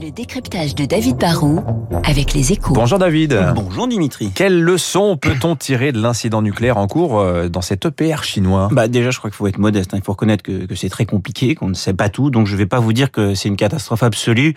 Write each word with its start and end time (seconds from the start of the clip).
Le 0.00 0.10
décryptage 0.10 0.74
de 0.74 0.84
David 0.84 1.16
Barrault 1.16 1.64
avec 2.04 2.34
les 2.34 2.52
échos. 2.52 2.74
Bonjour 2.74 2.98
David. 2.98 3.36
Bonjour 3.54 3.88
Dimitri. 3.88 4.30
Quelle 4.34 4.60
leçon 4.62 5.16
peut-on 5.16 5.56
tirer 5.56 5.92
de 5.92 6.00
l'incident 6.00 6.42
nucléaire 6.42 6.76
en 6.76 6.86
cours 6.86 7.18
euh, 7.18 7.48
dans 7.48 7.62
cet 7.62 7.86
EPR 7.86 8.22
chinois? 8.22 8.68
Bah 8.70 8.86
déjà, 8.86 9.10
je 9.10 9.18
crois 9.18 9.30
qu'il 9.30 9.36
faut 9.36 9.46
être 9.46 9.58
modeste. 9.58 9.94
hein. 9.94 9.98
Il 9.98 10.04
faut 10.04 10.12
reconnaître 10.12 10.42
que, 10.42 10.66
que 10.66 10.74
c'est 10.74 10.90
très 10.90 11.06
compliqué, 11.06 11.54
qu'on 11.54 11.68
ne 11.68 11.74
sait 11.74 11.94
pas 11.94 12.10
tout. 12.10 12.30
Donc 12.30 12.46
je 12.46 12.52
ne 12.52 12.58
vais 12.58 12.66
pas 12.66 12.80
vous 12.80 12.92
dire 12.92 13.10
que 13.10 13.34
c'est 13.34 13.48
une 13.48 13.56
catastrophe 13.56 14.02
absolue 14.02 14.54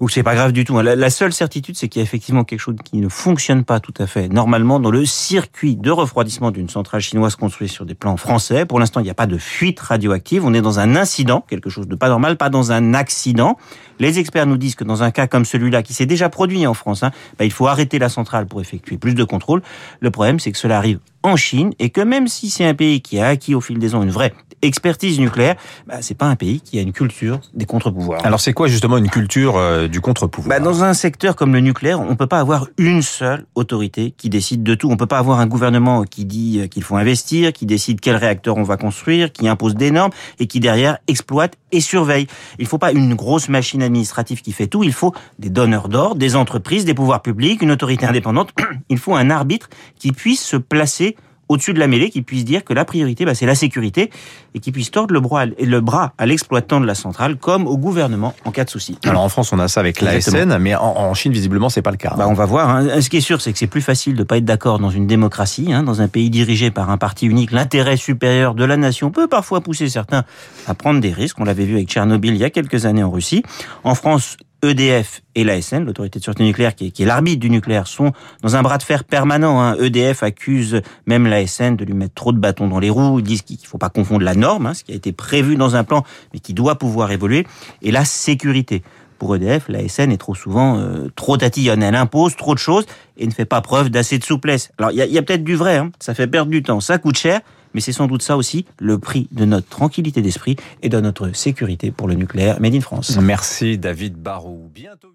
ou 0.00 0.08
c'est 0.08 0.22
pas 0.22 0.34
grave 0.34 0.52
du 0.52 0.64
tout. 0.64 0.78
hein. 0.78 0.82
La, 0.82 0.96
la 0.96 1.10
seule 1.10 1.32
certitude, 1.32 1.76
c'est 1.76 1.88
qu'il 1.88 2.00
y 2.00 2.02
a 2.02 2.04
effectivement 2.04 2.44
quelque 2.44 2.60
chose 2.60 2.76
qui 2.84 2.98
ne 2.98 3.08
fonctionne 3.08 3.64
pas 3.64 3.80
tout 3.80 3.94
à 3.98 4.06
fait 4.06 4.28
normalement 4.28 4.80
dans 4.80 4.90
le 4.90 5.04
circuit 5.04 5.76
de 5.76 5.90
refroidissement 5.90 6.50
d'une 6.50 6.68
centrale 6.68 7.00
chinoise 7.00 7.36
construite 7.36 7.70
sur 7.70 7.86
des 7.86 7.94
plans 7.94 8.16
français. 8.16 8.66
Pour 8.66 8.80
l'instant, 8.80 9.00
il 9.00 9.04
n'y 9.04 9.10
a 9.10 9.14
pas 9.14 9.26
de 9.26 9.38
fuite 9.38 9.80
radioactive. 9.80 10.44
On 10.44 10.54
est 10.54 10.62
dans 10.62 10.78
un 10.78 10.96
incident, 10.96 11.44
quelque 11.48 11.70
chose 11.70 11.88
de 11.88 11.94
pas 11.94 12.08
normal, 12.08 12.36
pas 12.36 12.50
dans 12.50 12.72
un 12.72 12.94
accident. 12.94 13.56
Les 14.00 14.18
experts 14.18 14.46
nous 14.46 14.56
disent 14.56 14.74
que 14.74 14.84
dans 14.84 15.02
un 15.02 15.10
cas 15.10 15.26
comme 15.26 15.44
celui-là, 15.44 15.82
qui 15.82 15.94
s'est 15.94 16.06
déjà 16.06 16.28
produit 16.28 16.66
en 16.66 16.74
France, 16.74 17.02
hein, 17.02 17.10
bah, 17.38 17.44
il 17.44 17.52
faut 17.52 17.66
arrêter 17.66 17.98
la 17.98 18.08
centrale 18.08 18.46
pour 18.46 18.60
effectuer 18.60 18.98
plus 18.98 19.14
de 19.14 19.24
contrôles. 19.24 19.62
Le 20.00 20.10
problème, 20.10 20.40
c'est 20.40 20.52
que 20.52 20.58
cela 20.58 20.78
arrive 20.78 20.98
en 21.24 21.36
Chine 21.36 21.72
et 21.80 21.90
que 21.90 22.02
même 22.02 22.28
si 22.28 22.50
c'est 22.50 22.64
un 22.64 22.74
pays 22.74 23.00
qui 23.00 23.18
a 23.18 23.26
acquis 23.26 23.54
au 23.54 23.60
fil 23.60 23.78
des 23.78 23.94
ans 23.94 24.02
une 24.02 24.10
vraie 24.10 24.32
expertise 24.62 25.18
nucléaire, 25.18 25.56
bah, 25.86 25.96
c'est 26.00 26.16
pas 26.16 26.26
un 26.26 26.36
pays 26.36 26.60
qui 26.60 26.78
a 26.78 26.82
une 26.82 26.92
culture 26.92 27.40
des 27.54 27.66
contre-pouvoirs. 27.66 28.24
Alors 28.24 28.40
c'est 28.40 28.52
quoi 28.52 28.68
justement 28.68 28.96
une 28.96 29.10
culture 29.10 29.56
euh, 29.56 29.88
du 29.88 30.00
contre-pouvoir? 30.00 30.48
Bah, 30.48 30.64
dans 30.64 30.84
un 30.84 30.94
secteur 30.94 31.36
comme 31.36 31.52
le 31.52 31.60
nucléaire, 31.60 32.00
on 32.00 32.16
peut 32.16 32.26
pas 32.26 32.40
avoir 32.40 32.68
une 32.78 33.02
seule 33.02 33.46
autorité 33.54 34.14
qui 34.16 34.28
décide 34.28 34.62
de 34.62 34.74
tout. 34.74 34.90
On 34.90 34.96
peut 34.96 35.06
pas 35.06 35.18
avoir 35.18 35.40
un 35.40 35.46
gouvernement 35.46 36.04
qui 36.04 36.24
dit 36.24 36.60
euh, 36.60 36.66
qu'il 36.66 36.82
faut 36.82 36.96
investir, 36.96 37.52
qui 37.52 37.66
décide 37.66 38.00
quel 38.00 38.16
réacteur 38.16 38.56
on 38.56 38.62
va 38.62 38.76
construire, 38.76 39.32
qui 39.32 39.48
impose 39.48 39.74
des 39.74 39.90
normes 39.90 40.12
et 40.38 40.46
qui 40.46 40.60
derrière 40.60 40.98
exploite 41.08 41.54
et 41.72 41.80
surveille. 41.80 42.26
Il 42.58 42.66
faut 42.66 42.78
pas 42.78 42.92
une 42.92 43.14
grosse 43.14 43.48
machine 43.48 43.82
administrative 43.82 44.42
qui 44.42 44.52
fait 44.52 44.66
tout. 44.66 44.84
Il 44.84 44.92
faut 44.92 45.14
des 45.38 45.50
donneurs 45.50 45.88
d'ordre, 45.88 46.16
des 46.16 46.36
entreprises, 46.36 46.84
des 46.84 46.94
pouvoirs 46.94 47.22
publics, 47.22 47.62
une 47.62 47.70
autorité 47.70 48.06
indépendante. 48.06 48.50
Il 48.88 48.98
faut 48.98 49.14
un 49.14 49.30
arbitre 49.30 49.68
qui 49.98 50.12
puisse 50.12 50.42
se 50.42 50.56
placer 50.56 51.13
au-dessus 51.54 51.72
de 51.74 51.78
la 51.78 51.86
mêlée, 51.86 52.10
qui 52.10 52.22
puisse 52.22 52.44
dire 52.44 52.64
que 52.64 52.72
la 52.74 52.84
priorité, 52.84 53.24
bah, 53.24 53.34
c'est 53.34 53.46
la 53.46 53.54
sécurité, 53.54 54.10
et 54.54 54.60
qui 54.60 54.70
puisse 54.72 54.90
tordre 54.90 55.14
le 55.14 55.20
bras, 55.20 55.46
le 55.46 55.80
bras 55.80 56.12
à 56.18 56.26
l'exploitant 56.26 56.80
de 56.80 56.86
la 56.86 56.94
centrale, 56.94 57.36
comme 57.36 57.66
au 57.66 57.78
gouvernement 57.78 58.34
en 58.44 58.50
cas 58.50 58.64
de 58.64 58.70
souci. 58.70 58.98
Alors 59.04 59.22
en 59.22 59.28
France, 59.28 59.52
on 59.52 59.58
a 59.58 59.68
ça 59.68 59.80
avec 59.80 60.00
l'ASN, 60.00 60.58
mais 60.58 60.74
en, 60.74 60.82
en 60.84 61.14
Chine, 61.14 61.32
visiblement, 61.32 61.68
c'est 61.68 61.82
pas 61.82 61.90
le 61.90 61.96
cas. 61.96 62.14
Bah, 62.16 62.26
on 62.28 62.34
va 62.34 62.44
voir. 62.46 62.68
hein. 62.70 63.00
Ce 63.00 63.08
qui 63.08 63.16
est 63.16 63.20
sûr, 63.22 63.40
c'est 63.40 63.52
que 63.52 63.58
c'est 63.58 63.66
plus 63.66 63.82
facile 63.82 64.14
de 64.14 64.22
pas 64.22 64.36
être 64.36 64.44
d'accord 64.44 64.78
dans 64.78 64.90
une 64.90 65.06
démocratie, 65.06 65.72
hein, 65.72 65.82
dans 65.82 66.00
un 66.02 66.08
pays 66.08 66.30
dirigé 66.30 66.70
par 66.70 66.90
un 66.90 66.98
parti 66.98 67.26
unique. 67.26 67.50
L'intérêt 67.52 67.96
supérieur 67.96 68.54
de 68.54 68.64
la 68.64 68.76
nation 68.76 69.10
peut 69.10 69.28
parfois 69.28 69.60
pousser 69.60 69.88
certains 69.88 70.24
à 70.66 70.74
prendre 70.74 71.00
des 71.00 71.12
risques. 71.12 71.38
On 71.40 71.44
l'avait 71.44 71.64
vu 71.64 71.74
avec 71.74 71.88
Tchernobyl 71.88 72.34
il 72.34 72.40
y 72.40 72.44
a 72.44 72.50
quelques 72.50 72.86
années 72.86 73.02
en 73.02 73.10
Russie. 73.10 73.42
En 73.84 73.94
France, 73.94 74.36
EDF 74.70 75.22
et 75.34 75.44
l'ASN, 75.44 75.84
l'autorité 75.84 76.18
de 76.18 76.24
sûreté 76.24 76.44
nucléaire, 76.44 76.74
qui 76.74 76.86
est, 76.86 77.00
est 77.00 77.04
l'arbitre 77.04 77.40
du 77.40 77.50
nucléaire, 77.50 77.86
sont 77.86 78.12
dans 78.42 78.56
un 78.56 78.62
bras 78.62 78.78
de 78.78 78.82
fer 78.82 79.04
permanent. 79.04 79.60
Hein. 79.60 79.76
EDF 79.80 80.22
accuse 80.22 80.82
même 81.06 81.26
l'ASN 81.26 81.76
de 81.76 81.84
lui 81.84 81.94
mettre 81.94 82.14
trop 82.14 82.32
de 82.32 82.38
bâtons 82.38 82.68
dans 82.68 82.78
les 82.78 82.90
roues. 82.90 83.18
Ils 83.18 83.24
disent 83.24 83.42
qu'il 83.42 83.58
faut 83.64 83.78
pas 83.78 83.90
confondre 83.90 84.24
la 84.24 84.34
norme, 84.34 84.66
hein, 84.66 84.74
ce 84.74 84.84
qui 84.84 84.92
a 84.92 84.94
été 84.94 85.12
prévu 85.12 85.56
dans 85.56 85.76
un 85.76 85.84
plan, 85.84 86.04
mais 86.32 86.40
qui 86.40 86.54
doit 86.54 86.76
pouvoir 86.76 87.10
évoluer, 87.12 87.46
et 87.82 87.90
la 87.90 88.04
sécurité. 88.04 88.82
Pour 89.18 89.36
EDF, 89.36 89.68
la 89.68 89.88
SN 89.88 90.10
est 90.10 90.18
trop 90.18 90.34
souvent 90.34 90.78
euh, 90.78 91.08
trop 91.14 91.36
tatillonne. 91.36 91.82
Elle 91.82 91.94
impose 91.94 92.36
trop 92.36 92.54
de 92.54 92.58
choses 92.58 92.84
et 93.16 93.26
ne 93.26 93.32
fait 93.32 93.44
pas 93.44 93.60
preuve 93.60 93.88
d'assez 93.88 94.18
de 94.18 94.24
souplesse. 94.24 94.70
Alors, 94.76 94.90
il 94.90 94.96
y 94.96 95.02
a, 95.02 95.06
il 95.06 95.12
y 95.12 95.18
a 95.18 95.22
peut-être 95.22 95.44
du 95.44 95.54
vrai, 95.54 95.76
hein. 95.76 95.90
ça 96.00 96.14
fait 96.14 96.26
perdre 96.26 96.50
du 96.50 96.62
temps, 96.62 96.80
ça 96.80 96.98
coûte 96.98 97.16
cher, 97.16 97.40
mais 97.74 97.80
c'est 97.80 97.92
sans 97.92 98.06
doute 98.06 98.22
ça 98.22 98.36
aussi 98.36 98.64
le 98.78 98.98
prix 98.98 99.28
de 99.32 99.44
notre 99.44 99.68
tranquillité 99.68 100.22
d'esprit 100.22 100.56
et 100.82 100.88
de 100.88 101.00
notre 101.00 101.34
sécurité 101.34 101.90
pour 101.90 102.08
le 102.08 102.14
nucléaire 102.14 102.60
Made 102.60 102.74
in 102.74 102.80
France. 102.80 103.18
Merci 103.20 103.78
David 103.78 104.16
Barou. 104.16 104.70
Bientôt 104.74 105.14